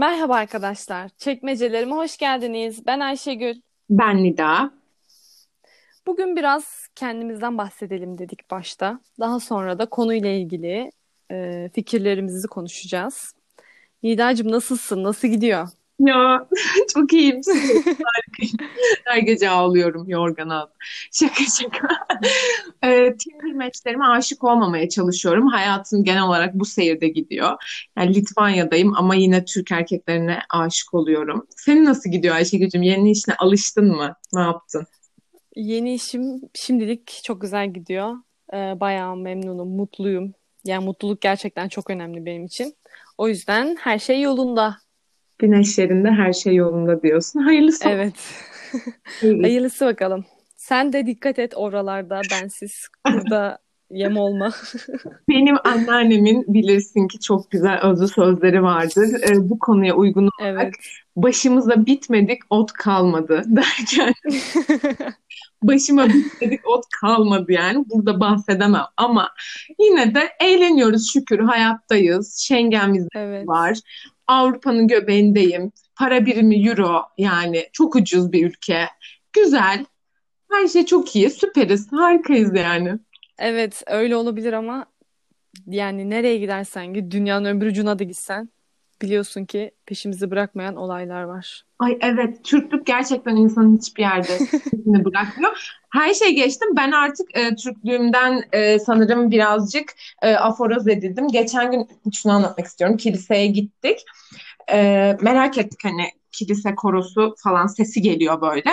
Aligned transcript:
Merhaba 0.00 0.34
arkadaşlar. 0.34 1.10
Çekmecelerime 1.18 1.94
hoş 1.94 2.16
geldiniz. 2.16 2.86
Ben 2.86 3.00
Ayşegül. 3.00 3.54
Ben 3.90 4.24
Nida. 4.24 4.70
Bugün 6.06 6.36
biraz 6.36 6.88
kendimizden 6.94 7.58
bahsedelim 7.58 8.18
dedik 8.18 8.50
başta. 8.50 9.00
Daha 9.18 9.40
sonra 9.40 9.78
da 9.78 9.86
konuyla 9.86 10.30
ilgili 10.30 10.92
e, 11.30 11.70
fikirlerimizi 11.74 12.48
konuşacağız. 12.48 13.34
Nidacığım 14.02 14.50
nasılsın? 14.50 15.04
Nasıl 15.04 15.28
gidiyor? 15.28 15.68
Ya 16.00 16.46
çok 16.94 17.12
iyiyim. 17.12 17.40
Her 19.04 19.18
gece 19.18 19.50
ağlıyorum 19.50 20.08
yorgan 20.08 20.48
altı. 20.48 20.72
Şaka 21.12 21.44
şaka. 21.44 21.88
e, 22.82 23.16
Tinder 23.16 23.52
matchlerime 23.52 24.04
aşık 24.04 24.44
olmamaya 24.44 24.88
çalışıyorum. 24.88 25.46
Hayatım 25.46 26.04
genel 26.04 26.22
olarak 26.22 26.54
bu 26.54 26.64
seyirde 26.64 27.08
gidiyor. 27.08 27.56
Yani 27.98 28.14
Litvanya'dayım 28.14 28.94
ama 28.96 29.14
yine 29.14 29.44
Türk 29.44 29.72
erkeklerine 29.72 30.38
aşık 30.50 30.94
oluyorum. 30.94 31.46
Senin 31.56 31.84
nasıl 31.84 32.10
gidiyor 32.10 32.34
Ayşegül'cüm? 32.34 32.82
Yeni 32.82 33.10
işine 33.10 33.34
alıştın 33.34 33.86
mı? 33.96 34.14
Ne 34.32 34.40
yaptın? 34.40 34.86
Yeni 35.56 35.94
işim 35.94 36.40
şimdilik 36.54 37.20
çok 37.24 37.40
güzel 37.40 37.72
gidiyor. 37.72 38.14
Ee, 38.52 38.80
bayağı 38.80 39.16
memnunum, 39.16 39.68
mutluyum. 39.68 40.32
Yani 40.64 40.84
mutluluk 40.84 41.20
gerçekten 41.20 41.68
çok 41.68 41.90
önemli 41.90 42.26
benim 42.26 42.44
için. 42.44 42.74
O 43.18 43.28
yüzden 43.28 43.76
her 43.80 43.98
şey 43.98 44.20
yolunda. 44.20 44.76
Güneşlerinde 45.40 46.10
her 46.10 46.32
şey 46.32 46.54
yolunda 46.54 47.02
diyorsun. 47.02 47.40
Hayırlısı. 47.40 47.88
Evet. 47.88 48.14
Hayırlısı 49.20 49.86
bakalım. 49.86 50.24
Sen 50.56 50.92
de 50.92 51.06
dikkat 51.06 51.38
et 51.38 51.52
oralarda 51.56 52.20
bensiz 52.30 52.88
burada 53.06 53.58
yem 53.90 54.16
olma. 54.16 54.50
Benim 55.28 55.56
anneannemin 55.64 56.44
bilirsin 56.48 57.08
ki 57.08 57.20
çok 57.20 57.50
güzel 57.50 57.80
özlü 57.80 58.08
sözleri 58.08 58.62
vardır. 58.62 59.08
Ee, 59.30 59.50
bu 59.50 59.58
konuya 59.58 59.94
uygun 59.94 60.30
olarak 60.40 60.62
evet. 60.62 60.74
başımıza 61.16 61.86
bitmedik 61.86 62.42
ot 62.50 62.72
kalmadı 62.72 63.42
derken 63.46 64.14
başıma 65.62 66.08
bitmedik 66.08 66.68
ot 66.68 66.84
kalmadı 67.00 67.52
yani 67.52 67.84
burada 67.94 68.20
bahsedemem 68.20 68.84
ama 68.96 69.30
yine 69.78 70.14
de 70.14 70.28
eğleniyoruz 70.40 71.12
şükür 71.12 71.38
hayattayız. 71.38 72.38
Schengen'imiz 72.46 73.08
evet. 73.14 73.48
var. 73.48 73.78
Avrupa'nın 74.30 74.88
göbeğindeyim. 74.88 75.72
Para 75.96 76.26
birimi 76.26 76.68
euro 76.68 77.02
yani 77.18 77.68
çok 77.72 77.96
ucuz 77.96 78.32
bir 78.32 78.46
ülke. 78.46 78.88
Güzel. 79.32 79.84
Her 80.52 80.68
şey 80.68 80.86
çok 80.86 81.16
iyi. 81.16 81.30
Süperiz. 81.30 81.92
Harikayız 81.92 82.56
yani. 82.56 82.98
Evet 83.38 83.82
öyle 83.86 84.16
olabilir 84.16 84.52
ama 84.52 84.86
yani 85.66 86.10
nereye 86.10 86.38
gidersen 86.38 86.94
git 86.94 87.12
dünyanın 87.12 87.44
öbür 87.56 87.66
ucuna 87.66 87.98
da 87.98 88.04
gitsen 88.04 88.48
biliyorsun 89.02 89.44
ki 89.44 89.70
peşimizi 89.86 90.30
bırakmayan 90.30 90.76
olaylar 90.76 91.22
var. 91.22 91.64
Ay 91.78 91.98
evet 92.00 92.44
Türklük 92.44 92.86
gerçekten 92.86 93.36
insanın 93.36 93.76
hiçbir 93.76 94.02
yerde 94.02 94.38
peşini 94.70 95.04
bırakmıyor. 95.04 95.80
Her 95.90 96.14
şey 96.14 96.34
geçtim. 96.34 96.68
Ben 96.76 96.92
artık 96.92 97.36
e, 97.38 97.56
Türklüğümden 97.56 98.42
e, 98.52 98.78
sanırım 98.78 99.30
birazcık 99.30 99.94
e, 100.22 100.34
aforoz 100.34 100.88
edildim. 100.88 101.28
Geçen 101.28 101.70
gün 101.70 101.88
şunu 102.12 102.32
anlatmak 102.32 102.66
istiyorum. 102.66 102.96
Kiliseye 102.96 103.46
gittik. 103.46 103.98
E, 104.72 105.16
merak 105.20 105.58
ettik 105.58 105.80
hani 105.82 106.04
kilise 106.32 106.74
korosu 106.74 107.34
falan 107.38 107.66
sesi 107.66 108.02
geliyor 108.02 108.40
böyle. 108.40 108.70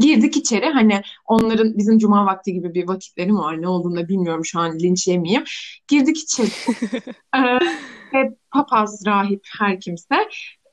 Girdik 0.00 0.36
içeri 0.36 0.66
hani 0.66 1.02
onların 1.26 1.78
bizim 1.78 1.98
cuma 1.98 2.26
vakti 2.26 2.52
gibi 2.52 2.74
bir 2.74 2.88
vakitleri 2.88 3.32
mi 3.32 3.38
var 3.38 3.62
ne 3.62 3.68
olduğunu 3.68 3.96
da 3.96 4.08
bilmiyorum 4.08 4.44
şu 4.44 4.60
an 4.60 4.78
linç 4.78 5.08
yemeyeyim. 5.08 5.44
Girdik 5.88 6.18
içeri 6.18 6.48
ee, 7.36 7.58
papaz, 8.52 9.02
rahip 9.06 9.46
her 9.58 9.80
kimse 9.80 10.28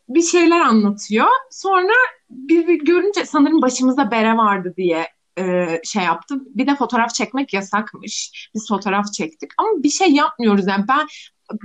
bir 0.09 0.21
şeyler 0.21 0.59
anlatıyor. 0.59 1.27
Sonra 1.51 1.93
bir, 2.29 2.67
bir 2.67 2.85
görünce 2.85 3.25
sanırım 3.25 3.61
başımızda 3.61 4.11
bere 4.11 4.37
vardı 4.37 4.73
diye 4.77 5.07
e, 5.37 5.79
şey 5.83 6.03
yaptım. 6.03 6.43
Bir 6.47 6.67
de 6.67 6.75
fotoğraf 6.75 7.13
çekmek 7.13 7.53
yasakmış. 7.53 8.49
Biz 8.55 8.67
fotoğraf 8.67 9.13
çektik 9.13 9.51
ama 9.57 9.69
bir 9.83 9.89
şey 9.89 10.11
yapmıyoruz 10.11 10.67
yani. 10.67 10.85
Ben 10.87 11.07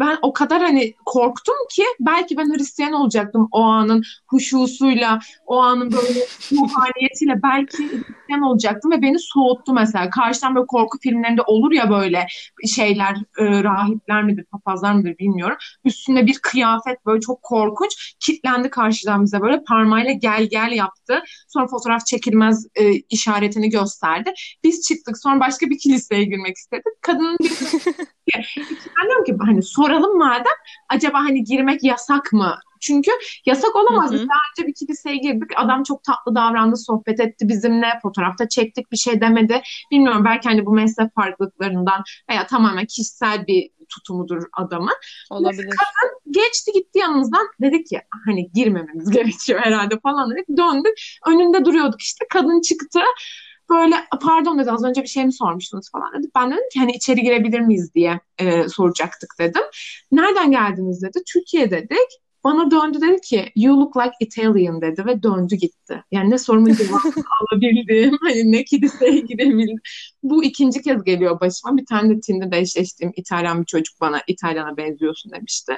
ben 0.00 0.18
o 0.22 0.32
kadar 0.32 0.62
hani 0.62 0.94
korktum 1.06 1.54
ki 1.70 1.82
belki 2.00 2.36
ben 2.36 2.54
Hristiyan 2.54 2.92
olacaktım 2.92 3.48
o 3.52 3.62
anın 3.62 4.02
huşusuyla, 4.26 5.20
o 5.46 5.58
anın 5.58 5.92
böyle 5.92 6.20
ruhaniyetiyle 6.52 7.42
belki 7.42 7.90
Hristiyan 8.28 8.42
olacaktım 8.50 8.90
ve 8.90 9.02
beni 9.02 9.18
soğuttu 9.18 9.72
mesela. 9.72 10.10
Karşıdan 10.10 10.54
böyle 10.54 10.66
korku 10.66 10.98
filmlerinde 10.98 11.42
olur 11.42 11.72
ya 11.72 11.90
böyle 11.90 12.26
şeyler, 12.74 13.16
e, 13.38 13.64
rahipler 13.64 14.22
midir, 14.22 14.44
papazlar 14.44 14.92
mıdır 14.92 15.18
bilmiyorum. 15.18 15.56
Üstünde 15.84 16.26
bir 16.26 16.38
kıyafet 16.42 17.06
böyle 17.06 17.20
çok 17.20 17.42
korkunç. 17.42 18.14
Kitlendi 18.20 18.70
karşıdan 18.70 19.24
bize 19.24 19.40
böyle 19.40 19.62
parmağıyla 19.62 20.12
gel 20.12 20.44
gel 20.50 20.72
yaptı. 20.72 21.22
Sonra 21.48 21.66
fotoğraf 21.66 22.06
çekilmez 22.06 22.66
e, 22.74 22.92
işaretini 22.92 23.70
gösterdi. 23.70 24.32
Biz 24.64 24.82
çıktık 24.88 25.18
sonra 25.18 25.40
başka 25.40 25.66
bir 25.66 25.78
kiliseye 25.78 26.24
girmek 26.24 26.56
istedik. 26.56 27.02
Kadının 27.02 27.36
bir 27.40 27.50
ben 28.98 29.06
diyorum 29.06 29.24
ki 29.24 29.36
hani 29.40 29.62
soralım 29.62 30.18
madem 30.18 30.56
acaba 30.88 31.18
hani 31.18 31.44
girmek 31.44 31.84
yasak 31.84 32.32
mı? 32.32 32.58
Çünkü 32.80 33.10
yasak 33.46 33.76
olamaz. 33.76 34.12
Biz 34.12 34.20
daha 34.20 34.38
önce 34.58 34.68
bir 34.68 34.74
kiliseye 34.74 35.16
girdik. 35.16 35.50
Adam 35.56 35.82
çok 35.82 36.04
tatlı 36.04 36.34
davrandı, 36.34 36.76
sohbet 36.76 37.20
etti 37.20 37.48
bizimle. 37.48 37.86
Fotoğrafta 38.02 38.48
çektik 38.48 38.92
bir 38.92 38.96
şey 38.96 39.20
demedi. 39.20 39.62
Bilmiyorum 39.90 40.24
belki 40.24 40.48
hani 40.48 40.66
bu 40.66 40.72
meslek 40.72 41.14
farklılıklarından 41.14 42.02
veya 42.30 42.46
tamamen 42.46 42.86
kişisel 42.86 43.46
bir 43.46 43.70
tutumudur 43.88 44.42
adamın. 44.52 44.94
Olabilir. 45.30 45.62
Kadın 45.62 46.18
geçti 46.30 46.72
gitti 46.74 46.98
yanımızdan. 46.98 47.46
Dedik 47.60 47.86
ki 47.86 48.00
hani 48.26 48.52
girmememiz 48.52 49.10
gerekiyor 49.16 49.60
herhalde 49.62 49.98
falan 50.00 50.30
dedik. 50.30 50.48
Döndük. 50.48 50.94
Önünde 51.26 51.64
duruyorduk 51.64 52.00
işte. 52.00 52.26
Kadın 52.32 52.60
çıktı 52.60 53.00
böyle 53.70 53.96
pardon 54.22 54.58
dedi 54.58 54.70
az 54.70 54.84
önce 54.84 55.02
bir 55.02 55.08
şey 55.08 55.26
mi 55.26 55.32
sormuştunuz 55.32 55.90
falan 55.90 56.18
dedi. 56.18 56.30
Ben 56.36 56.50
dedim 56.50 56.68
ki 56.72 56.78
hani 56.80 56.92
içeri 56.92 57.20
girebilir 57.22 57.60
miyiz 57.60 57.94
diye 57.94 58.20
e, 58.38 58.68
soracaktık 58.68 59.34
dedim. 59.38 59.62
Nereden 60.12 60.50
geldiniz 60.50 61.02
dedi. 61.02 61.18
Türkiye 61.32 61.70
dedik. 61.70 62.08
Bana 62.44 62.70
döndü 62.70 63.00
dedi 63.00 63.20
ki 63.20 63.52
you 63.56 63.80
look 63.80 63.96
like 63.96 64.12
Italian 64.20 64.80
dedi 64.80 65.06
ve 65.06 65.22
döndü 65.22 65.56
gitti. 65.56 66.02
Yani 66.10 66.30
ne 66.30 66.38
sorumun 66.38 66.72
cevabını 66.74 67.24
alabildim. 67.52 68.18
Hani 68.22 68.52
ne 68.52 68.64
kiliseye 68.64 69.20
girebildim. 69.20 69.78
Bu 70.22 70.44
ikinci 70.44 70.82
kez 70.82 71.04
geliyor 71.04 71.40
başıma. 71.40 71.76
Bir 71.76 71.86
tane 71.86 72.16
de 72.16 72.20
Tinder'da 72.20 72.56
eşleştiğim 72.56 73.12
İtalyan 73.16 73.60
bir 73.60 73.66
çocuk 73.66 74.00
bana 74.00 74.22
İtalyan'a 74.26 74.76
benziyorsun 74.76 75.32
demişti. 75.32 75.76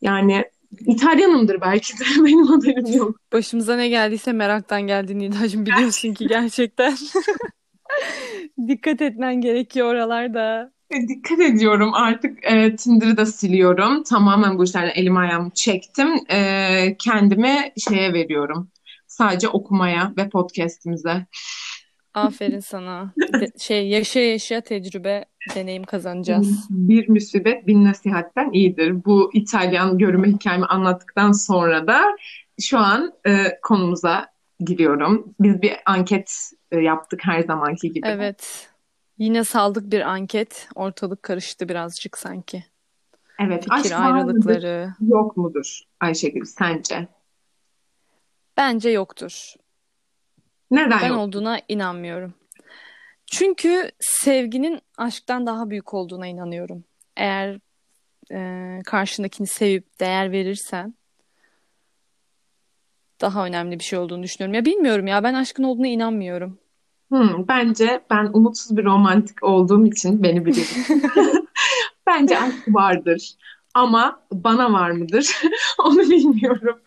Yani 0.00 0.44
İtalyanımdır 0.86 1.60
belki 1.60 1.98
de 1.98 2.04
benim 2.24 2.46
haberim 2.46 2.98
yok. 2.98 3.20
Başımıza 3.32 3.76
ne 3.76 3.88
geldiyse 3.88 4.32
meraktan 4.32 4.82
geldi 4.82 5.18
Nidacığım 5.18 5.66
biliyorsun 5.66 6.14
ki 6.14 6.26
gerçekten. 6.26 6.96
Dikkat 8.68 9.02
etmen 9.02 9.40
gerekiyor 9.40 9.86
oralarda. 9.86 10.75
E, 10.90 11.08
dikkat 11.08 11.40
ediyorum 11.40 11.94
artık 11.94 12.38
e, 12.42 12.76
Tinder'ı 12.76 13.16
da 13.16 13.26
siliyorum. 13.26 14.02
Tamamen 14.02 14.58
bu 14.58 14.64
işlerden 14.64 14.92
elimi 14.94 15.18
ayağımı 15.18 15.50
çektim. 15.54 16.08
E, 16.30 16.96
kendimi 16.98 17.72
şeye 17.88 18.12
veriyorum. 18.12 18.70
Sadece 19.06 19.48
okumaya 19.48 20.12
ve 20.16 20.28
podcast'imize. 20.28 21.26
Aferin 22.14 22.60
sana. 22.60 23.12
De, 23.40 23.48
şey 23.58 23.88
yaşa 23.88 24.20
yaşa 24.20 24.60
tecrübe, 24.60 25.24
deneyim 25.54 25.84
kazanacağız. 25.84 26.66
Bir 26.70 27.08
müsibet 27.08 27.66
bin 27.66 27.84
nasihatten 27.84 28.52
iyidir. 28.52 29.04
Bu 29.04 29.30
İtalyan 29.34 29.98
görme 29.98 30.28
hikayemi 30.28 30.66
anlattıktan 30.66 31.32
sonra 31.32 31.86
da 31.86 32.02
şu 32.60 32.78
an 32.78 33.12
e, 33.26 33.58
konumuza 33.62 34.26
giriyorum. 34.60 35.34
Biz 35.40 35.62
bir 35.62 35.72
anket 35.86 36.30
e, 36.72 36.80
yaptık 36.80 37.20
her 37.22 37.42
zamanki 37.42 37.92
gibi. 37.92 38.06
Evet. 38.08 38.68
Yine 39.18 39.44
saldık 39.44 39.92
bir 39.92 40.00
anket. 40.00 40.68
Ortalık 40.74 41.22
karıştı 41.22 41.68
birazcık 41.68 42.18
sanki. 42.18 42.64
Evet. 43.40 43.64
Fikir 43.64 43.74
aşk 43.80 43.92
ayrılıkları. 43.92 44.92
Mıdır, 45.00 45.12
yok 45.14 45.36
mudur 45.36 45.80
Ayşegül 46.00 46.44
sence? 46.44 47.08
Bence 48.56 48.90
yoktur. 48.90 49.54
Neden 50.70 51.00
Ben 51.02 51.08
yok? 51.08 51.18
olduğuna 51.18 51.60
inanmıyorum. 51.68 52.34
Çünkü 53.26 53.90
sevginin 54.00 54.80
aşktan 54.98 55.46
daha 55.46 55.70
büyük 55.70 55.94
olduğuna 55.94 56.26
inanıyorum. 56.26 56.84
Eğer 57.16 57.58
e, 58.32 58.82
karşındakini 58.86 59.46
sevip 59.46 60.00
değer 60.00 60.32
verirsen 60.32 60.94
daha 63.20 63.46
önemli 63.46 63.78
bir 63.78 63.84
şey 63.84 63.98
olduğunu 63.98 64.22
düşünüyorum. 64.22 64.54
Ya 64.54 64.64
bilmiyorum 64.64 65.06
ya 65.06 65.22
ben 65.22 65.34
aşkın 65.34 65.62
olduğuna 65.62 65.86
inanmıyorum. 65.86 66.58
Hmm, 67.10 67.48
bence 67.48 68.00
ben 68.10 68.30
umutsuz 68.32 68.76
bir 68.76 68.84
romantik 68.84 69.42
olduğum 69.44 69.86
için 69.86 70.22
beni 70.22 70.46
bilirim. 70.46 70.66
bence 72.06 72.38
aşk 72.40 72.68
vardır. 72.68 73.32
Ama 73.74 74.22
bana 74.32 74.72
var 74.72 74.90
mıdır? 74.90 75.36
Onu 75.78 75.98
bilmiyorum. 75.98 76.80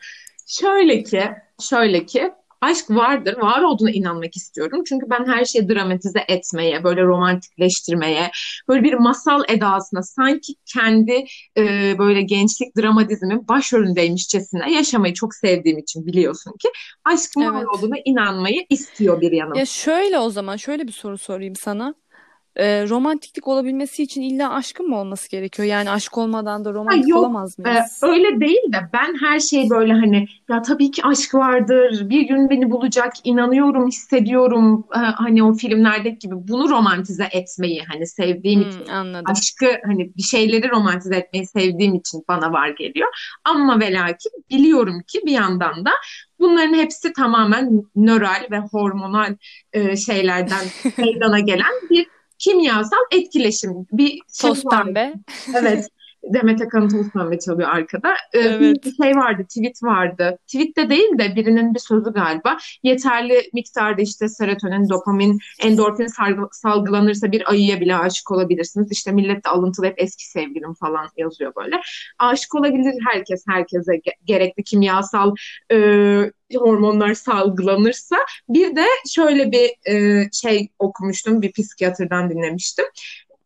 Şöyle 0.48 1.04
ki, 1.04 1.32
şöyle 1.62 2.06
ki 2.06 2.32
aşk 2.62 2.90
vardır, 2.90 3.38
var 3.38 3.62
olduğuna 3.62 3.92
inanmak 3.92 4.36
istiyorum. 4.36 4.84
Çünkü 4.90 5.06
ben 5.10 5.26
her 5.26 5.46
şeyi 5.46 5.70
dramatize 5.70 6.26
etmeye, 6.28 6.84
böyle 6.84 7.04
romantikleştirmeye, 7.04 8.32
böyle 8.68 8.84
bir 8.84 8.94
masal 8.94 9.42
edasına 9.48 10.04
sanki 10.04 10.54
kendi 10.66 11.26
e, 11.58 11.96
böyle 12.00 12.22
gençlik 12.22 12.78
dramatizmin 12.78 13.48
başrolündeymişçesine 13.48 14.74
yaşamayı 14.74 15.14
çok 15.14 15.36
sevdiğim 15.36 15.78
için 15.78 16.06
biliyorsun 16.06 16.52
ki 16.52 16.70
Evet. 17.44 17.54
var 17.54 17.66
olduğuna 17.66 17.96
inanmayı 18.06 18.66
istiyor 18.70 19.22
bir 19.22 19.32
yanım. 19.32 19.54
Ya 19.56 19.66
şöyle 19.66 20.20
o 20.20 20.30
zaman 20.30 20.56
şöyle 20.58 20.88
bir 20.88 20.92
soru 20.92 21.18
sorayım 21.18 21.56
sana. 21.56 21.96
Ee, 22.56 22.90
romantiklik 22.90 23.48
olabilmesi 23.48 24.04
için 24.04 24.22
illa 24.22 24.54
aşkın 24.54 24.88
mı 24.90 24.98
olması 25.00 25.30
gerekiyor? 25.30 25.68
Yani 25.68 25.92
aşk 25.92 26.18
olmadan 26.18 26.66
da 26.66 26.74
Ha, 26.88 26.96
romantik 26.96 27.08
yok 27.08 27.18
olamaz 27.18 27.60
e, 27.66 27.70
mıyız? 27.70 28.00
öyle 28.02 28.40
değil 28.42 28.74
de 28.74 28.78
ben 28.94 29.16
her 29.22 29.40
şey 29.40 29.70
böyle 29.70 29.94
hani 29.94 30.26
ya 30.50 30.62
tabii 30.62 30.92
ki 30.92 31.02
aşk 31.04 31.36
vardır 31.36 32.10
bir 32.10 32.22
gün 32.22 32.50
beni 32.50 32.72
bulacak 32.72 33.14
inanıyorum 33.24 33.88
hissediyorum 33.88 34.88
e, 34.96 35.00
hani 35.00 35.44
o 35.44 35.54
filmlerdeki 35.54 36.20
gibi 36.20 36.36
bunu 36.38 36.70
romantize 36.70 37.28
etmeyi 37.32 37.84
hani 37.84 38.08
sevdiğim 38.08 38.62
için 38.62 38.86
Hmm, 38.86 38.94
anladım. 38.94 39.32
aşkı 39.32 39.66
hani 39.86 40.16
bir 40.18 40.24
şeyleri 40.24 40.70
romantize 40.70 41.16
etmeyi 41.16 41.48
sevdiğim 41.48 41.96
için 41.96 42.24
bana 42.28 42.52
var 42.54 42.70
geliyor 42.70 43.08
ama 43.44 43.80
ve 43.80 43.94
lakin 43.94 44.32
biliyorum 44.50 45.02
ki 45.08 45.20
bir 45.26 45.32
yandan 45.32 45.86
da 45.86 45.92
bunların 46.40 46.74
hepsi 46.74 47.14
tamamen 47.14 47.84
nöral 47.96 48.48
ve 48.52 48.60
hormonal 48.60 49.36
e, 49.74 49.96
şeylerden 49.96 50.66
meydana 50.98 51.40
gelen 51.40 51.74
bir 51.90 52.08
kimyasal 52.40 53.00
etkileşim 53.12 53.88
bir 53.92 54.20
Toz 54.42 54.64
pembe. 54.64 55.14
Evet. 55.56 55.90
Demet 56.34 56.62
Akalın 56.62 56.90
toz 56.90 57.10
pembe 57.10 57.40
çalıyor 57.40 57.70
arkada. 57.70 58.14
Ee, 58.34 58.40
Evet. 58.40 58.86
bir 58.86 59.04
şey 59.04 59.16
vardı, 59.16 59.44
tweet 59.44 59.84
vardı. 59.84 60.38
Tweette 60.48 60.90
değil 60.90 61.18
de 61.20 61.36
birinin 61.36 61.74
bir 61.74 61.80
sözü 61.80 62.14
galiba. 62.14 62.58
Yeterli 62.84 63.50
miktarda 63.54 64.02
işte 64.02 64.28
serotonin, 64.30 64.90
dopamin, 64.90 65.40
endorfin 65.64 66.06
salgı- 66.08 66.50
salgılanırsa 66.52 67.32
bir 67.32 67.50
ayıya 67.52 67.82
bile 67.82 67.96
aşık 67.96 68.32
olabilirsiniz. 68.32 68.92
İşte 68.92 69.12
millet 69.12 69.46
de 69.46 69.50
alıntılı 69.50 69.86
hep 69.86 69.94
eski 69.98 70.30
sevgilim 70.30 70.74
falan 70.74 71.08
yazıyor 71.18 71.54
böyle. 71.56 71.82
Aşık 72.20 72.56
olabilir 72.56 72.94
herkes 73.14 73.44
herkese 73.48 73.92
ge- 73.96 74.14
gerekli 74.26 74.64
kimyasal 74.64 75.36
e, 75.72 75.78
hormonlar 76.58 77.14
salgılanırsa. 77.14 78.18
Bir 78.50 78.76
de 78.76 78.86
şöyle 79.10 79.52
bir 79.52 79.92
e, 79.94 80.24
şey 80.32 80.70
okumuştum, 80.80 81.42
bir 81.42 81.52
psikiyatrdan 81.52 82.30
dinlemiştim 82.30 82.86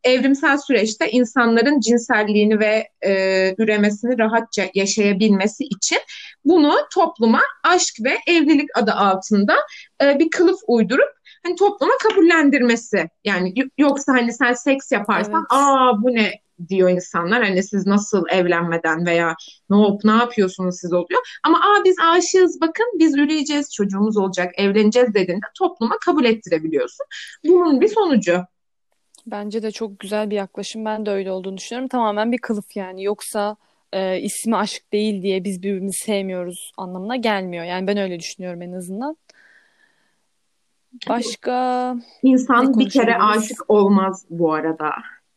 evrimsel 0.04 0.58
süreçte 0.58 1.12
insanların 1.12 1.80
cinselliğini 1.80 2.60
ve 2.60 2.88
e, 3.06 3.56
üremesini 3.58 4.20
rahatça 4.20 4.70
yaşayabilmesi 4.74 5.64
için 5.64 6.00
bunu 6.46 6.74
topluma 6.94 7.42
aşk 7.64 7.96
ve 8.04 8.18
evlilik 8.28 8.78
adı 8.78 8.92
altında 8.92 9.56
e, 10.04 10.20
bir 10.20 10.30
kılıf 10.30 10.60
uydurup 10.68 11.10
hani 11.44 11.56
topluma 11.56 11.94
kabullendirmesi. 12.04 13.10
Yani 13.26 13.54
yoksa 13.78 14.14
hani 14.14 14.34
sen 14.34 14.54
seks 14.54 14.92
yaparsan 14.92 15.46
Evet. 15.52 15.62
aa 15.62 16.04
bu 16.04 16.14
ne 16.14 16.44
diyor 16.70 16.90
insanlar 16.90 17.44
hani 17.44 17.64
siz 17.64 17.88
nasıl 17.88 18.24
evlenmeden 18.32 19.06
veya 19.06 19.36
ne 19.70 19.76
olup 19.76 20.04
ne 20.04 20.12
yapıyorsunuz 20.12 20.76
siz 20.80 20.94
oluyor. 20.94 21.22
Ama 21.44 21.58
aa 21.58 21.84
biz 21.86 21.96
aşığız 22.00 22.62
bakın 22.62 22.86
biz 23.00 23.18
üreyeceğiz 23.18 23.74
çocuğumuz 23.74 24.18
olacak 24.18 24.52
evleneceğiz 24.58 25.14
dediğinde 25.14 25.46
topluma 25.58 25.98
kabul 26.06 26.26
ettirebiliyorsun. 26.26 27.06
Bunun 27.46 27.82
bir 27.82 27.88
sonucu. 27.88 28.42
Bence 29.28 29.64
de 29.64 29.72
çok 29.72 30.00
güzel 30.00 30.30
bir 30.30 30.36
yaklaşım. 30.36 30.86
Ben 30.86 31.06
de 31.06 31.12
öyle 31.12 31.32
olduğunu 31.32 31.58
düşünüyorum. 31.58 31.88
Tamamen 31.88 32.32
bir 32.32 32.38
kılıf 32.38 32.76
yani. 32.76 33.04
Yoksa 33.04 33.56
e, 33.94 34.20
ismi 34.22 34.56
aşk 34.56 34.94
değil 34.94 35.22
diye 35.22 35.44
biz 35.44 35.64
birbirimizi 35.64 36.06
sevmiyoruz 36.06 36.72
anlamına 36.78 37.16
gelmiyor. 37.16 37.64
Yani 37.64 37.88
ben 37.88 37.98
öyle 37.98 38.20
düşünüyorum 38.20 38.62
en 38.62 38.72
azından. 38.72 39.18
Başka 41.10 41.96
İnsan 42.24 42.80
bir 42.80 42.90
kere 42.90 43.18
aşık 43.18 43.70
olmaz 43.70 44.26
bu 44.30 44.54
arada. 44.54 44.92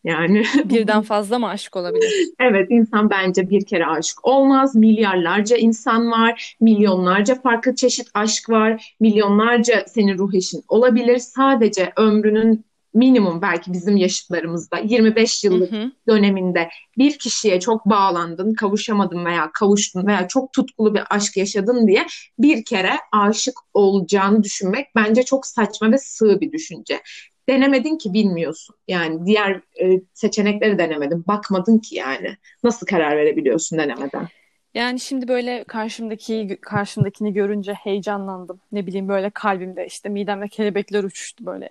Yani 0.05 0.43
Birden 0.65 1.03
fazla 1.03 1.39
mı 1.39 1.49
aşk 1.49 1.77
olabilir? 1.77 2.13
evet 2.41 2.67
insan 2.71 3.11
bence 3.11 3.51
bir 3.51 3.65
kere 3.65 3.87
aşık 3.87 4.25
olmaz. 4.25 4.75
Milyarlarca 4.75 5.57
insan 5.57 6.11
var, 6.11 6.57
milyonlarca 6.61 7.35
farklı 7.35 7.75
çeşit 7.75 8.09
aşk 8.15 8.51
var, 8.51 8.95
milyonlarca 9.01 9.85
senin 9.87 10.19
ruh 10.19 10.35
eşin 10.35 10.63
olabilir. 10.69 11.19
Sadece 11.19 11.93
ömrünün 11.97 12.65
minimum 12.97 13.43
belki 13.43 13.73
bizim 13.73 13.97
yaşıtlarımızda 13.97 14.79
25 14.79 15.43
Hı 15.43 15.47
yıllık 15.47 15.73
hı. 15.73 15.93
döneminde 16.09 16.69
bir 16.99 17.19
kişiye 17.19 17.61
çok 17.61 17.87
bağlandın, 17.87 18.55
kavuşamadın 18.55 19.25
veya 19.25 19.51
kavuştun 19.53 20.07
veya 20.07 20.29
çok 20.29 20.53
tutkulu 20.53 20.95
bir 20.95 21.03
aşk 21.11 21.37
yaşadın 21.37 21.89
diye 21.89 22.07
bir 22.39 22.65
kere 22.65 22.93
aşık 23.13 23.55
olacağını 23.75 24.43
düşünmek 24.43 24.87
bence 24.97 25.23
çok 25.23 25.47
saçma 25.47 25.93
ve 25.93 25.99
sığ 25.99 26.41
bir 26.41 26.53
düşünce. 26.53 27.01
Denemedin 27.49 27.99
ki 27.99 28.13
bilmiyorsun. 28.13 28.77
Yani 28.89 29.27
diğer 29.27 29.61
e, 29.83 30.01
seçenekleri 30.15 30.79
denemedin. 30.79 31.25
Bakmadın 31.27 31.79
ki 31.79 31.95
yani. 31.95 32.37
Nasıl 32.65 32.87
karar 32.87 33.17
verebiliyorsun 33.17 33.79
denemeden? 33.79 34.29
Yani 34.75 35.01
şimdi 35.01 35.29
böyle 35.29 35.65
karşımdaki 35.65 36.59
karşımdakini 36.63 37.33
görünce 37.33 37.73
heyecanlandım. 37.73 38.61
Ne 38.73 38.87
bileyim 38.87 39.09
böyle 39.09 39.31
kalbimde 39.31 39.87
işte 39.87 40.09
midemde 40.09 40.49
kelebekler 40.49 41.05
uçuştu 41.05 41.47
böyle. 41.47 41.71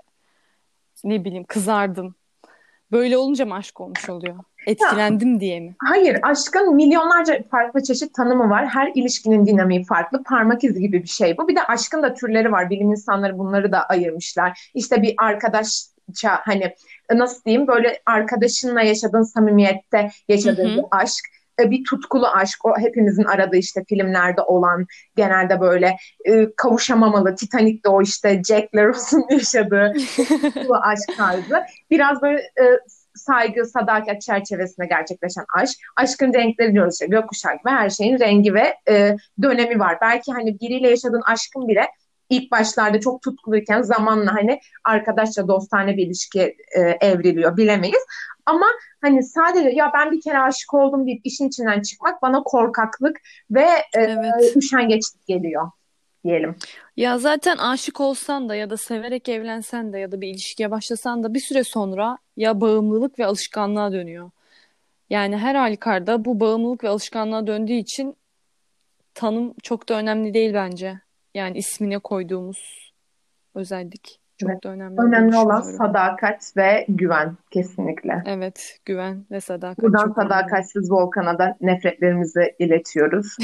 Ne 1.05 1.25
bileyim 1.25 1.43
kızardım. 1.43 2.15
Böyle 2.91 3.17
olunca 3.17 3.45
mı 3.45 3.55
aşk 3.55 3.81
olmuş 3.81 4.09
oluyor? 4.09 4.35
Ya 4.35 4.43
Etkilendim 4.67 5.39
diye 5.39 5.59
mi? 5.59 5.75
Hayır, 5.79 6.19
aşkın 6.21 6.75
milyonlarca 6.75 7.43
farklı 7.51 7.83
çeşit 7.83 8.13
tanımı 8.13 8.49
var. 8.49 8.67
Her 8.67 8.91
ilişkinin 8.95 9.45
dinamiği 9.45 9.85
farklı. 9.85 10.23
Parmak 10.23 10.63
izi 10.63 10.81
gibi 10.81 11.03
bir 11.03 11.07
şey 11.07 11.37
bu. 11.37 11.47
Bir 11.47 11.55
de 11.55 11.63
aşkın 11.63 12.03
da 12.03 12.13
türleri 12.13 12.51
var. 12.51 12.69
Bilim 12.69 12.91
insanları 12.91 13.37
bunları 13.37 13.71
da 13.71 13.83
ayırmışlar. 13.83 14.71
İşte 14.73 15.01
bir 15.01 15.13
arkadaşça 15.17 16.39
hani 16.43 16.73
nasıl 17.13 17.43
diyeyim 17.43 17.67
böyle 17.67 18.01
arkadaşınla 18.05 18.81
yaşadığın 18.81 19.23
samimiyette 19.23 20.09
yaşadığın 20.27 20.77
bir 20.77 20.83
hı. 20.83 20.87
aşk. 20.91 21.34
E, 21.59 21.71
Bir 21.71 21.83
tutkulu 21.83 22.27
aşk, 22.27 22.65
o 22.65 22.73
hepimizin 22.79 23.23
aradığı 23.23 23.57
işte 23.57 23.83
filmlerde 23.89 24.41
olan 24.41 24.85
genelde 25.15 25.59
böyle 25.59 25.97
e, 26.25 26.55
kavuşamamalı. 26.55 27.35
Titanic'te 27.35 27.89
o 27.89 28.01
işte 28.01 28.41
Jack 28.47 28.73
Rose'un 28.75 29.25
yaşadığı 29.29 29.93
tutkulu 30.15 30.75
aşk 30.83 31.17
tarzı. 31.17 31.63
Biraz 31.91 32.21
böyle 32.21 32.39
e, 32.39 32.65
saygı, 33.15 33.65
sadakat 33.65 34.21
çerçevesinde 34.21 34.85
gerçekleşen 34.85 35.45
aşk. 35.55 35.77
Aşkın 35.95 36.33
renkleri 36.33 36.73
diyoruz 36.73 36.93
işte 36.93 37.05
gökkuşağı 37.05 37.53
gibi 37.53 37.69
her 37.69 37.89
şeyin 37.89 38.19
rengi 38.19 38.53
ve 38.53 38.73
e, 38.89 39.15
dönemi 39.41 39.79
var. 39.79 39.97
Belki 40.01 40.31
hani 40.31 40.59
biriyle 40.59 40.89
yaşadığın 40.89 41.23
aşkın 41.25 41.67
bile 41.67 41.87
ilk 42.35 42.51
başlarda 42.51 42.99
çok 42.99 43.21
tutkuluyken 43.21 43.81
zamanla 43.81 44.33
hani 44.33 44.59
arkadaşça 44.83 45.47
dostane 45.47 45.97
bir 45.97 46.05
ilişki 46.05 46.41
e, 46.75 46.81
evriliyor 47.01 47.57
bilemeyiz. 47.57 48.05
Ama 48.45 48.65
hani 49.01 49.23
sadece 49.23 49.69
ya 49.69 49.91
ben 49.93 50.11
bir 50.11 50.21
kere 50.21 50.39
aşık 50.39 50.73
oldum 50.73 51.07
deyip 51.07 51.21
işin 51.23 51.47
içinden 51.47 51.81
çıkmak 51.81 52.21
bana 52.21 52.43
korkaklık 52.43 53.17
ve 53.51 53.67
e, 53.97 54.01
Evet. 54.01 54.55
üşengeçlik 54.55 55.27
geliyor 55.27 55.71
diyelim. 56.23 56.55
Ya 56.97 57.17
zaten 57.17 57.57
aşık 57.57 58.01
olsan 58.01 58.49
da 58.49 58.55
ya 58.55 58.69
da 58.69 58.77
severek 58.77 59.29
evlensen 59.29 59.93
de 59.93 59.99
ya 59.99 60.11
da 60.11 60.21
bir 60.21 60.27
ilişkiye 60.27 60.71
başlasan 60.71 61.23
da 61.23 61.33
bir 61.33 61.39
süre 61.39 61.63
sonra 61.63 62.17
ya 62.37 62.61
bağımlılık 62.61 63.19
ve 63.19 63.25
alışkanlığa 63.25 63.91
dönüyor. 63.91 64.31
Yani 65.09 65.37
her 65.37 65.55
halükarda 65.55 66.25
bu 66.25 66.39
bağımlılık 66.39 66.83
ve 66.83 66.89
alışkanlığa 66.89 67.47
döndüğü 67.47 67.73
için 67.73 68.15
tanım 69.13 69.53
çok 69.63 69.89
da 69.89 69.93
önemli 69.93 70.33
değil 70.33 70.53
bence. 70.53 70.99
Yani 71.35 71.57
ismine 71.57 71.99
koyduğumuz 71.99 72.91
özellik 73.55 74.21
Evet. 74.43 74.53
çok 74.53 74.63
da 74.63 74.69
önemli 74.69 75.01
Önemli 75.01 75.37
olan 75.37 75.61
sadakat 75.61 76.53
ve 76.57 76.85
güven 76.89 77.37
kesinlikle. 77.51 78.23
Evet, 78.25 78.79
güven 78.85 79.25
ve 79.31 79.41
sadakat 79.41 79.79
Buradan 79.83 80.07
çok 80.07 80.17
önemli. 80.17 80.29
sadakatsiz 80.33 80.91
Volkan'a 80.91 81.39
da 81.39 81.57
nefretlerimizi 81.61 82.55
iletiyoruz. 82.59 83.35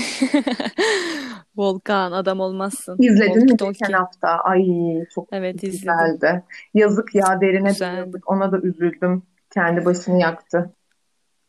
Volkan 1.56 2.12
adam 2.12 2.40
olmazsın. 2.40 2.96
İzledin 3.00 3.44
mi 3.44 3.58
geçen 3.58 3.94
hafta? 3.94 4.28
Ay 4.28 4.66
çok 5.16 5.28
Evet 5.32 5.56
izledim. 5.64 5.72
güzeldi. 5.72 6.44
Yazık 6.74 7.16
ya 7.16 7.42
derine 7.42 7.72
yazık. 7.98 8.30
Ona 8.32 8.52
da 8.52 8.58
üzüldüm. 8.60 9.24
Kendi 9.54 9.86
başını 9.86 10.20
yaktı. 10.22 10.74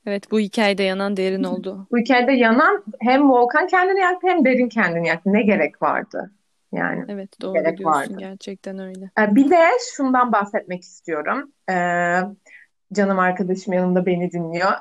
Evet 0.06 0.30
bu 0.30 0.40
hikayede 0.40 0.82
yanan 0.82 1.16
derin 1.16 1.44
oldu. 1.44 1.86
Bu 1.92 1.98
hikayede 1.98 2.32
yanan 2.32 2.84
hem 3.00 3.30
Volkan 3.30 3.66
kendini 3.66 4.00
yaktı 4.00 4.26
hem 4.28 4.44
Derin 4.44 4.68
kendini 4.68 5.08
yaktı. 5.08 5.32
Ne 5.32 5.42
gerek 5.42 5.82
vardı? 5.82 6.30
Yani 6.72 7.04
Evet 7.08 7.40
doğru 7.40 7.54
gerek 7.54 7.78
diyorsun 7.78 8.00
vardı. 8.00 8.16
gerçekten 8.18 8.78
öyle. 8.78 9.10
Ee, 9.20 9.34
Bir 9.34 9.50
de 9.50 9.56
şundan 9.96 10.32
bahsetmek 10.32 10.82
istiyorum. 10.82 11.52
Ee, 11.70 11.74
canım 12.92 13.18
arkadaşım 13.18 13.72
yanımda 13.72 14.06
beni 14.06 14.32
dinliyor. 14.32 14.72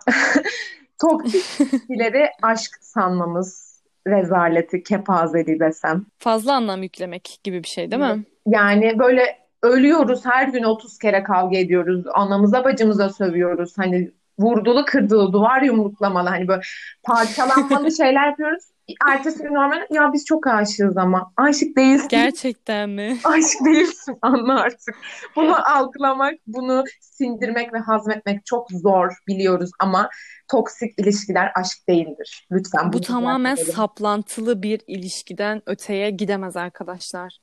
Toksik 1.01 1.59
ilişkileri 1.73 2.25
aşk 2.41 2.71
sanmamız 2.81 3.81
rezaleti, 4.07 4.83
kepazeliği 4.83 5.59
desem. 5.59 6.05
Fazla 6.19 6.53
anlam 6.53 6.83
yüklemek 6.83 7.39
gibi 7.43 7.63
bir 7.63 7.67
şey 7.67 7.91
değil 7.91 8.01
mi? 8.01 8.23
Yani 8.47 8.99
böyle 8.99 9.37
ölüyoruz 9.63 10.25
her 10.25 10.47
gün 10.47 10.63
30 10.63 10.97
kere 10.99 11.23
kavga 11.23 11.57
ediyoruz. 11.57 12.05
Anamıza 12.13 12.63
bacımıza 12.63 13.09
sövüyoruz. 13.09 13.77
Hani 13.77 14.11
vurdulu 14.39 14.85
kırdılı 14.85 15.33
duvar 15.33 15.61
yumruklamalı 15.61 16.29
hani 16.29 16.47
böyle 16.47 16.61
parçalanmalı 17.03 17.91
şeyler 17.97 18.27
yapıyoruz. 18.27 18.63
Ertesi 19.07 19.43
gün 19.43 19.53
normal 19.53 19.85
ya 19.91 20.13
biz 20.13 20.25
çok 20.25 20.47
aşığız 20.47 20.97
ama 20.97 21.31
aşık 21.37 21.77
değilsin. 21.77 22.07
Gerçekten 22.09 22.89
mi? 22.89 23.17
Aşık 23.23 23.65
değilsin 23.65 24.17
anla 24.21 24.61
artık. 24.61 24.95
Bunu 25.35 25.69
algılamak, 25.77 26.33
bunu 26.47 26.83
sindirmek 27.01 27.73
ve 27.73 27.77
hazmetmek 27.79 28.45
çok 28.45 28.71
zor 28.71 29.09
biliyoruz 29.27 29.69
ama 29.79 30.09
toksik 30.51 30.99
ilişkiler 30.99 31.51
aşk 31.55 31.87
değildir. 31.89 32.47
Lütfen 32.51 32.93
Bu 32.93 33.01
tamamen 33.01 33.53
düzeltelim. 33.55 33.75
saplantılı 33.75 34.63
bir 34.63 34.81
ilişkiden 34.87 35.61
öteye 35.65 36.09
gidemez 36.11 36.57
arkadaşlar. 36.57 37.37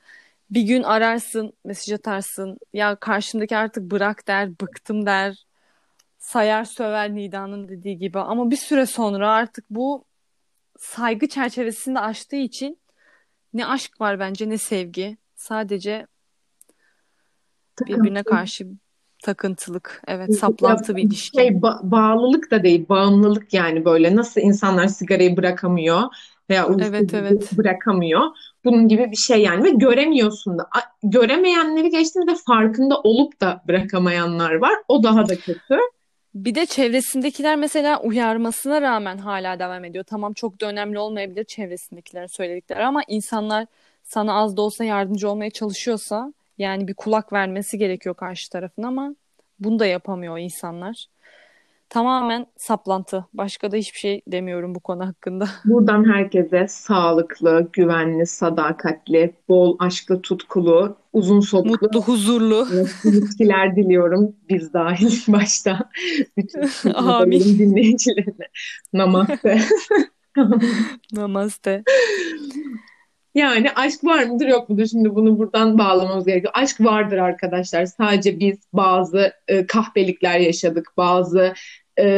Bir 0.51 0.63
gün 0.63 0.83
ararsın, 0.83 1.53
mesaj 1.65 1.93
atarsın. 1.93 2.59
Ya 2.73 2.97
karşımdaki 2.97 3.57
artık 3.57 3.91
bırak 3.91 4.29
der, 4.29 4.61
bıktım 4.61 5.07
der. 5.07 5.48
Sayar 6.19 6.65
söver 6.65 7.15
Nida'nın 7.15 7.69
dediği 7.69 7.99
gibi. 7.99 8.19
Ama 8.19 8.51
bir 8.51 8.57
süre 8.57 8.87
sonra 8.87 9.31
artık 9.31 9.65
bu 9.71 10.05
saygı 10.79 11.29
çerçevesinde 11.29 12.01
aştığı 12.01 12.37
için 12.37 12.79
ne 13.55 13.67
aşk 13.67 14.01
var 14.01 14.21
bence 14.21 14.49
ne 14.49 14.59
sevgi. 14.59 15.17
Sadece 15.35 16.07
birbirine 17.87 18.23
karşı 18.23 18.67
takıntılık. 19.23 20.03
Evet, 20.07 20.39
saplantı 20.39 20.97
bir 20.97 21.03
ilişki. 21.03 21.37
Şey, 21.37 21.49
ba- 21.49 21.91
bağlılık 21.91 22.51
da 22.51 22.63
değil, 22.63 22.89
bağımlılık 22.89 23.55
yani 23.55 23.85
böyle. 23.85 24.17
Nasıl 24.17 24.41
insanlar 24.41 24.87
sigarayı 24.87 25.37
bırakamıyor 25.37 26.03
veya 26.51 26.69
Evet, 26.81 27.15
evet. 27.15 27.53
bırakamıyor. 27.53 28.23
Bunun 28.65 28.89
gibi 28.89 29.11
bir 29.11 29.17
şey 29.17 29.43
yani 29.43 29.65
ve 29.65 29.71
göremiyorsun 29.71 30.59
da. 30.59 30.69
Göremeyenleri 31.03 31.91
geçtiğinde 31.91 32.35
farkında 32.47 33.01
olup 33.01 33.41
da 33.41 33.63
bırakamayanlar 33.69 34.55
var. 34.55 34.75
O 34.89 35.03
daha 35.03 35.29
da 35.29 35.37
kötü. 35.37 35.79
Bir 36.45 36.55
de 36.55 36.67
çevresindekiler 36.67 37.57
mesela 37.57 38.01
uyarmasına 38.01 38.83
rağmen 38.83 39.19
hala 39.19 39.59
devam 39.59 39.85
ediyor. 39.85 40.05
Tamam 40.05 40.33
çok 40.33 40.61
da 40.61 40.67
önemli 40.67 40.99
olmayabilir 40.99 41.45
çevresindekilerin 41.45 42.27
söyledikleri 42.27 42.85
ama 42.85 43.03
insanlar 43.09 43.67
sana 44.03 44.35
az 44.35 44.57
da 44.57 44.63
olsa 44.63 44.85
yardımcı 44.85 45.31
olmaya 45.31 45.51
çalışıyorsa 45.51 46.33
yani 46.59 46.89
bir 46.89 46.95
kulak 46.95 47.33
vermesi 47.33 47.79
gerekiyor 47.79 48.15
karşı 48.15 48.51
tarafın 48.51 48.83
ama 48.83 49.15
bunu 49.61 49.79
da 49.79 49.87
yapamıyor 49.87 50.39
insanlar. 50.39 51.07
Tamamen 51.91 52.47
saplantı. 52.57 53.27
Başka 53.35 53.73
da 53.73 53.77
hiçbir 53.77 53.99
şey 53.99 54.23
demiyorum 54.27 54.75
bu 54.75 54.81
konu 54.81 55.07
hakkında. 55.07 55.49
Buradan 55.65 56.13
herkese 56.13 56.67
sağlıklı, 56.69 57.69
güvenli, 57.73 58.27
sadakatli, 58.27 59.35
bol 59.49 59.77
aşklı, 59.79 60.23
tutkulu, 60.23 60.97
uzun 61.13 61.41
soluklu 61.41 61.87
Mutlu, 61.87 62.03
huzurlu. 62.03 62.67
ilişkiler 63.05 63.77
diliyorum. 63.77 64.37
Biz 64.49 64.73
dahil 64.73 65.13
başta. 65.33 65.91
Bütün 66.37 66.95
Amin. 66.95 67.41
dinleyicilerine. 67.41 68.47
Namaste. 68.93 69.61
Namaste. 71.13 71.85
Yani 73.39 73.71
aşk 73.71 74.05
var 74.05 74.25
mıdır 74.25 74.47
yok 74.47 74.69
mudur? 74.69 74.87
Şimdi 74.87 75.15
bunu 75.15 75.39
buradan 75.39 75.79
bağlamamız 75.79 76.27
gerekiyor. 76.27 76.53
Aşk 76.57 76.81
vardır 76.81 77.17
arkadaşlar. 77.17 77.87
Sadece 77.87 78.41
biz 78.41 78.59
bazı 78.73 79.33
e, 79.49 79.67
kahpelikler 79.67 80.41
yaşadık. 80.41 80.93
Bazı 80.97 81.55
e, 81.97 82.09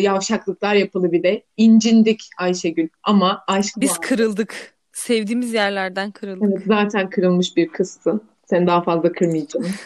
yavşaklıklar 0.00 0.74
yapıldı 0.74 1.12
bir 1.12 1.22
de. 1.22 1.42
İncindik 1.56 2.22
Ayşegül. 2.38 2.88
Ama 3.02 3.44
aşk 3.46 3.74
Biz 3.76 3.90
var. 3.90 4.00
kırıldık. 4.00 4.74
Sevdiğimiz 4.92 5.54
yerlerden 5.54 6.10
kırıldık. 6.10 6.52
Evet, 6.52 6.62
zaten 6.66 7.10
kırılmış 7.10 7.56
bir 7.56 7.68
kızsın. 7.68 8.22
Seni 8.44 8.66
daha 8.66 8.82
fazla 8.82 9.12
kırmayacağım. 9.12 9.66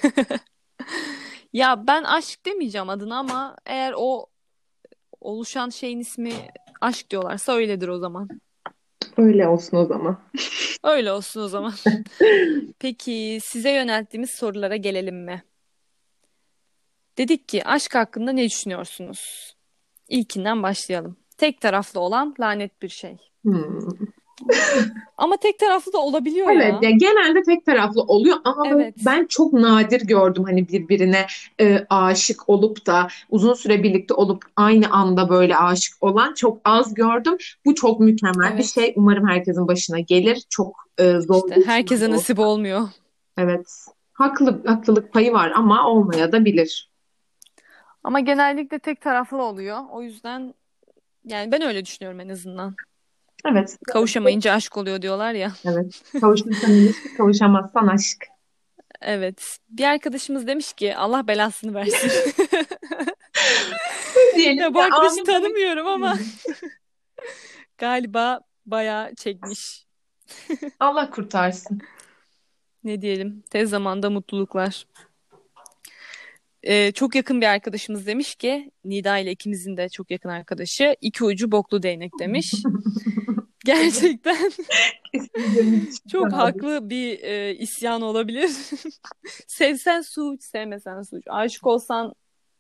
Ya 1.52 1.86
ben 1.86 2.02
aşk 2.02 2.46
demeyeceğim 2.46 2.88
adına 2.88 3.18
ama 3.18 3.56
eğer 3.66 3.94
o 3.96 4.26
oluşan 5.20 5.68
şeyin 5.68 6.00
ismi 6.00 6.32
aşk 6.80 7.10
diyorlarsa 7.10 7.52
öyledir 7.52 7.88
o 7.88 7.98
zaman. 7.98 8.28
Öyle 9.16 9.48
olsun 9.48 9.76
o 9.76 9.84
zaman. 9.84 10.20
Öyle 10.84 11.12
olsun 11.12 11.40
o 11.40 11.48
zaman. 11.48 11.72
Peki 12.78 13.38
size 13.42 13.70
yönelttiğimiz 13.70 14.30
sorulara 14.30 14.76
gelelim 14.76 15.24
mi? 15.24 15.42
Dedik 17.18 17.48
ki 17.48 17.64
aşk 17.64 17.94
hakkında 17.94 18.32
ne 18.32 18.44
düşünüyorsunuz? 18.44 19.54
İlkinden 20.08 20.62
başlayalım. 20.62 21.16
Tek 21.38 21.60
taraflı 21.60 22.00
olan 22.00 22.34
lanet 22.40 22.82
bir 22.82 22.88
şey. 22.88 23.16
Hmm. 23.42 23.80
Ama 25.16 25.36
tek 25.36 25.58
taraflı 25.58 25.92
da 25.92 25.98
olabiliyor 25.98 26.48
Evet, 26.52 26.74
ya. 26.82 26.90
ya 26.90 26.96
genelde 26.96 27.42
tek 27.42 27.66
taraflı 27.66 28.02
oluyor 28.02 28.36
ama 28.44 28.68
Evet. 28.68 28.94
ben 29.06 29.26
çok 29.26 29.52
nadir 29.52 30.00
gördüm 30.00 30.44
hani 30.44 30.68
birbirine 30.68 31.26
e, 31.60 31.86
aşık 31.90 32.48
olup 32.48 32.86
da 32.86 33.08
uzun 33.30 33.54
süre 33.54 33.82
birlikte 33.82 34.14
olup 34.14 34.44
aynı 34.56 34.90
anda 34.90 35.28
böyle 35.28 35.56
aşık 35.56 36.02
olan 36.02 36.34
çok 36.34 36.58
az 36.64 36.94
gördüm. 36.94 37.36
Bu 37.64 37.74
çok 37.74 38.00
mükemmel 38.00 38.50
bir 38.52 38.54
Evet. 38.54 38.74
şey. 38.74 38.92
Umarım 38.96 39.28
herkesin 39.28 39.68
başına 39.68 40.00
gelir. 40.00 40.42
Çok 40.50 40.76
e, 40.98 41.20
zor 41.20 41.48
İşte 41.48 41.60
bir 41.60 41.66
herkese 41.66 42.10
nasip 42.10 42.38
olmuyor. 42.38 42.88
Evet. 43.38 43.86
Haklı, 44.12 44.62
haklılık 44.66 45.12
payı 45.12 45.32
var 45.32 45.52
ama 45.56 45.88
olmaya 45.88 46.32
da 46.32 46.44
bilir. 46.44 46.90
Ama 48.04 48.20
genellikle 48.20 48.78
tek 48.78 49.00
taraflı 49.00 49.42
oluyor. 49.42 49.78
O 49.92 50.02
yüzden 50.02 50.54
yani 51.24 51.52
ben 51.52 51.62
öyle 51.62 51.84
düşünüyorum 51.84 52.20
en 52.20 52.28
azından. 52.28 52.74
Evet. 53.44 53.78
Kavuşamayınca 53.86 54.52
aşk 54.52 54.76
oluyor 54.76 55.02
diyorlar 55.02 55.32
ya. 55.32 55.52
Evet. 55.64 56.02
Kavuşursan 56.20 56.70
ilişki, 56.70 57.16
kavuşamazsan 57.16 57.86
aşk. 57.86 58.26
Evet. 59.00 59.58
Bir 59.68 59.84
arkadaşımız 59.84 60.46
demiş 60.46 60.72
ki 60.72 60.96
Allah 60.96 61.28
belasını 61.28 61.74
versin. 61.74 62.10
Ya 64.36 64.74
bu 64.74 64.80
arkadaşı 64.80 65.24
tanımıyorum 65.24 65.86
ama 65.86 66.18
galiba 67.78 68.40
bayağı 68.66 69.14
çekmiş. 69.14 69.86
Allah 70.80 71.10
kurtarsın. 71.10 71.80
Ne 72.84 73.02
diyelim? 73.02 73.42
Tez 73.50 73.70
zamanda 73.70 74.10
mutluluklar. 74.10 74.86
Ee, 76.62 76.92
çok 76.92 77.14
yakın 77.14 77.40
bir 77.40 77.46
arkadaşımız 77.46 78.06
demiş 78.06 78.34
ki 78.34 78.70
Nida 78.84 79.18
ile 79.18 79.30
ikimizin 79.30 79.76
de 79.76 79.88
çok 79.88 80.10
yakın 80.10 80.28
arkadaşı 80.28 80.96
iki 81.00 81.24
ucu 81.24 81.52
boklu 81.52 81.82
değnek 81.82 82.12
demiş. 82.20 82.54
Gerçekten 83.64 84.36
çok 86.12 86.32
haklı 86.32 86.90
bir 86.90 87.18
e, 87.22 87.54
isyan 87.54 88.02
olabilir. 88.02 88.50
Sevsen 89.46 90.00
suç, 90.00 90.42
sevmesen 90.42 91.02
suç. 91.02 91.22
Aşık 91.28 91.66
olsan 91.66 92.14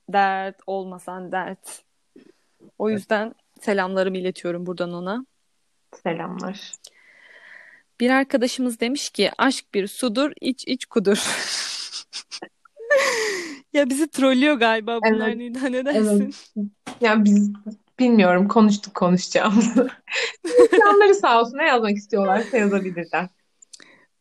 dert, 0.08 0.56
olmasan 0.66 1.32
dert. 1.32 1.82
O 2.78 2.90
yüzden 2.90 3.34
selamlarımı 3.60 4.18
iletiyorum 4.18 4.66
buradan 4.66 4.92
ona. 4.92 5.26
Selamlar. 6.02 6.72
Bir 8.00 8.10
arkadaşımız 8.10 8.80
demiş 8.80 9.10
ki 9.10 9.30
aşk 9.38 9.74
bir 9.74 9.86
sudur, 9.86 10.32
iç 10.40 10.64
iç 10.66 10.86
kudur. 10.86 11.18
Ya 13.72 13.90
bizi 13.90 14.08
trollüyor 14.08 14.54
galiba 14.54 14.98
bunlar 15.04 15.28
Evet. 15.28 15.36
Nida 15.36 15.68
ne 15.68 15.84
dersin? 15.84 16.34
Ya 17.00 17.24
biz 17.24 17.52
bilmiyorum 18.00 18.48
konuştuk 18.48 18.94
konuşacağımızı. 18.94 19.90
İnsanları 20.72 21.14
sağ 21.14 21.40
olsun 21.40 21.58
ne 21.58 21.66
yazmak 21.66 21.96
istiyorlarsa 21.96 22.56
yazabilirler. 22.56 23.26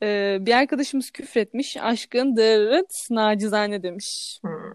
Ee, 0.03 0.37
bir 0.41 0.53
arkadaşımız 0.53 1.11
küfretmiş. 1.11 1.77
Aşkın 1.77 2.35
dırırt 2.35 3.07
nacizane 3.09 3.83
demiş. 3.83 4.39
Hmm. 4.41 4.73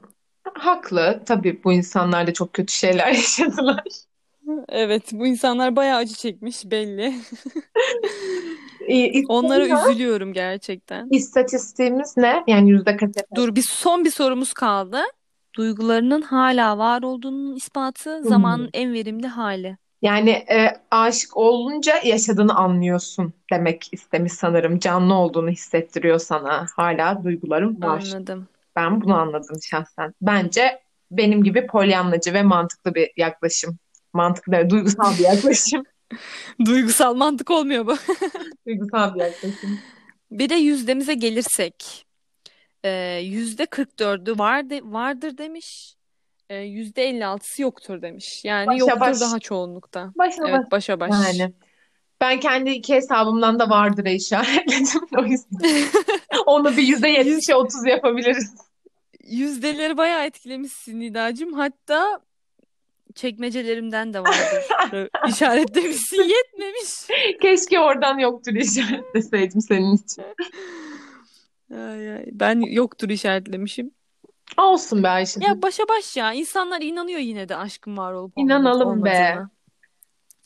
Haklı. 0.55 1.23
Tabii 1.27 1.61
bu 1.65 1.73
insanlar 1.73 2.27
da 2.27 2.33
çok 2.33 2.53
kötü 2.53 2.73
şeyler 2.75 3.07
yaşadılar. 3.13 3.85
Evet 4.69 5.03
bu 5.13 5.27
insanlar 5.27 5.77
bayağı 5.77 5.99
acı 5.99 6.15
çekmiş 6.15 6.65
belli. 6.65 7.15
İ- 8.89 9.23
Onlara 9.29 9.67
üzülüyorum 9.67 10.33
gerçekten. 10.33 11.09
İstatistiğimiz 11.11 12.17
ne? 12.17 12.45
Yani 12.47 12.71
yüzde 12.71 12.97
kaç? 12.97 13.11
Dur 13.35 13.57
bir 13.57 13.63
son 13.63 14.05
bir 14.05 14.11
sorumuz 14.11 14.53
kaldı. 14.53 15.01
Duygularının 15.55 16.23
hala 16.23 16.79
var 16.79 17.03
olduğunun 17.03 17.57
ispatı 17.57 18.23
zamanın 18.23 18.71
en 18.73 18.93
verimli 18.93 19.27
hali. 19.27 19.77
Yani 20.03 20.31
e, 20.31 20.81
aşık 20.91 21.37
olunca 21.37 21.95
yaşadığını 22.05 22.55
anlıyorsun 22.55 23.33
demek 23.53 23.89
istemiş 23.93 24.33
sanırım. 24.33 24.79
Canlı 24.79 25.15
olduğunu 25.15 25.51
hissettiriyor 25.51 26.19
sana. 26.19 26.67
Hala 26.77 27.25
duygularım 27.25 27.83
var. 27.83 28.03
Anladım. 28.15 28.49
Ben 28.77 29.01
bunu 29.01 29.15
anladım 29.15 29.57
şahsen. 29.63 30.15
Bence 30.23 30.81
benim 31.11 31.45
gibi 31.45 31.67
polyanlacı 31.67 32.35
ve 32.35 32.43
mantıklı 32.43 32.95
bir 32.95 33.11
yaklaşım. 33.17 33.79
Mantıklı, 34.13 34.71
duygusal 34.71 35.19
bir 35.19 35.25
yaklaşım. 35.25 35.85
Duygusal 36.67 37.15
mantık 37.15 37.51
olmuyor 37.51 37.87
bu. 37.87 37.97
Duygusal 38.67 39.15
bir 39.15 39.21
yaklaşım. 39.21 39.79
Bir 40.31 40.49
de 40.49 40.55
yüzdemize 40.55 41.15
gelirsek. 41.15 42.07
Ee, 42.85 43.21
yüzde 43.23 43.65
44'ü 43.65 44.39
vardı, 44.39 44.79
vardır 44.83 45.39
demiş. 45.39 45.95
Ee, 46.51 46.57
Yüzde 46.57 47.11
56'sı 47.11 47.63
yoktur 47.63 48.03
demiş. 48.03 48.45
Yani 48.45 48.67
Başa 48.67 48.79
yoktur 48.79 49.01
baş. 49.01 49.21
daha 49.21 49.39
çoğunlukta. 49.39 50.13
Başına 50.19 50.49
Evet 50.49 50.61
baş. 50.61 50.71
başa 50.73 51.01
baş. 51.01 51.11
Yani. 51.11 51.53
Ben 52.21 52.41
kendi 52.41 52.71
iki 52.71 52.95
hesabımdan 52.95 53.59
da 53.59 53.71
vardır 53.71 54.05
işaretledim. 54.05 55.01
O 55.19 55.25
yüzden. 55.25 55.85
Onu 56.47 56.77
bir 56.77 56.83
yüzde 56.83 57.09
yetmişe 57.09 57.55
otuz 57.55 57.87
yapabiliriz. 57.87 58.55
Yüzdeleri 59.25 59.97
bayağı 59.97 60.25
etkilemişsin 60.25 61.01
Nidacığım. 61.01 61.53
Hatta 61.53 62.21
çekmecelerimden 63.15 64.15
de 64.15 64.21
vardır. 64.21 65.09
İşaretlemişsin 65.29 66.23
yetmemiş. 66.23 66.91
Keşke 67.43 67.81
oradan 67.81 68.19
yoktur 68.19 68.53
işaretleseydim 68.53 69.61
senin 69.61 69.97
için. 69.97 70.25
Ay, 71.73 72.13
ay. 72.13 72.25
Ben 72.33 72.61
yoktur 72.61 73.09
işaretlemişim. 73.09 73.91
Olsun 74.59 75.03
be 75.03 75.09
Ayşe. 75.09 75.41
Ya 75.45 75.63
başa 75.63 75.83
baş 75.89 76.17
ya. 76.17 76.33
İnsanlar 76.33 76.81
inanıyor 76.81 77.19
yine 77.21 77.49
de 77.49 77.57
aşkın 77.57 77.97
var 77.97 78.13
olup 78.13 78.33
İnanalım 78.37 79.05
be. 79.05 79.39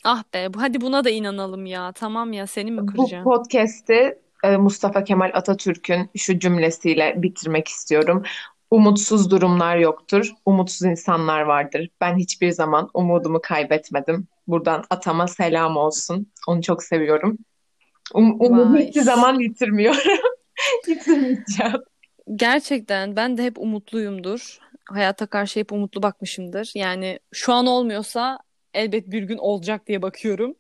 Ah 0.05 0.23
be. 0.35 0.55
bu- 0.55 0.63
Hadi 0.63 0.81
buna 0.81 1.05
da 1.05 1.11
inanalım 1.11 1.67
ya. 1.67 1.93
Tamam 1.93 2.33
ya 2.33 2.47
seni 2.47 2.71
mi 2.71 2.83
Bu 2.83 2.87
kıracağım? 2.87 3.25
podcast'i 3.25 4.19
e, 4.45 4.57
Mustafa 4.57 5.05
Kemal 5.05 5.31
Atatürk'ün 5.35 6.11
şu 6.17 6.39
cümlesiyle 6.39 7.15
bitirmek 7.23 7.69
istiyorum. 7.69 8.23
Umutsuz 8.71 9.31
durumlar 9.31 9.77
yoktur, 9.77 10.33
umutsuz 10.47 10.83
insanlar 10.87 11.41
vardır. 11.43 11.91
Ben 12.01 12.17
hiçbir 12.17 12.51
zaman 12.51 12.91
umudumu 12.95 13.41
kaybetmedim. 13.43 14.29
Buradan 14.47 14.85
atama 14.91 15.27
selam 15.27 15.77
olsun. 15.77 16.33
Onu 16.49 16.63
çok 16.63 16.83
seviyorum. 16.83 17.39
Um, 18.15 18.31
umudumu 18.41 18.79
hiçbir 18.79 19.01
zaman 19.01 19.39
yitirmiyorum. 19.41 20.01
Yitirmeyeceğim. 20.89 21.83
Gerçekten 22.35 23.17
ben 23.17 23.39
de 23.39 23.45
hep 23.45 23.59
umutluyumdur. 23.59 24.59
Hayata 24.85 25.27
karşı 25.27 25.61
hep 25.61 25.73
umutlu 25.73 26.03
bakmışımdır. 26.03 26.73
Yani 26.75 27.19
şu 27.33 27.53
an 27.53 27.67
olmuyorsa 27.67 28.39
elbet 28.75 29.11
bir 29.11 29.23
gün 29.23 29.39
olacak 29.39 29.87
diye 29.87 30.03
bakıyorum. 30.03 30.55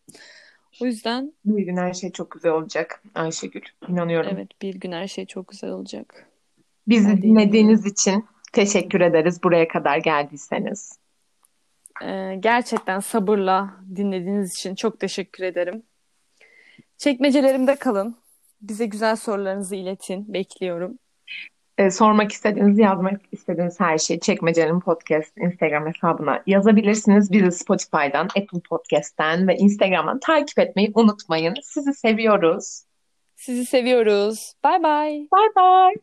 O 0.80 0.86
yüzden 0.86 1.32
Bir 1.44 1.62
gün 1.62 1.76
her 1.76 1.94
şey 1.94 2.12
çok 2.12 2.30
güzel 2.30 2.52
olacak 2.52 3.02
Ayşegül. 3.14 3.62
İnanıyorum. 3.88 4.30
evet 4.34 4.62
bir 4.62 4.74
gün 4.74 4.92
her 4.92 5.08
şey 5.08 5.26
çok 5.26 5.48
güzel 5.48 5.70
olacak. 5.70 6.26
Bizi 6.88 7.08
Ben 7.08 7.22
dinlediğiniz 7.22 7.86
için 7.86 8.24
teşekkür 8.52 9.00
ederiz 9.00 9.42
buraya 9.42 9.68
kadar 9.68 9.98
geldiyseniz. 9.98 10.98
Ee, 12.04 12.36
gerçekten 12.40 13.00
sabırla 13.00 13.70
dinlediğiniz 13.96 14.54
için 14.54 14.74
çok 14.74 15.00
teşekkür 15.00 15.44
ederim. 15.44 15.82
Çekmecelerimde 16.98 17.76
kalın. 17.76 18.16
Bize 18.60 18.86
güzel 18.86 19.16
sorularınızı 19.16 19.76
iletin. 19.76 20.32
Bekliyorum. 20.32 20.98
Ee, 21.78 21.90
sormak 21.90 22.32
istediğiniz, 22.32 22.78
yazmak 22.78 23.20
istediğiniz 23.32 23.80
her 23.80 23.98
şeyi 23.98 24.20
Çekmece'nin 24.20 24.80
podcast 24.80 25.38
Instagram 25.38 25.86
hesabına 25.86 26.42
yazabilirsiniz. 26.46 27.32
Bizi 27.32 27.52
Spotify'dan, 27.52 28.24
Apple 28.24 28.60
Podcast'ten 28.68 29.48
ve 29.48 29.56
Instagram'dan 29.56 30.20
takip 30.20 30.58
etmeyi 30.58 30.92
unutmayın. 30.94 31.54
Sizi 31.62 31.94
seviyoruz. 31.94 32.82
Sizi 33.36 33.66
seviyoruz. 33.66 34.52
Bay 34.64 34.82
bay. 34.82 35.10
Bye 35.10 35.50
bye. 35.56 36.02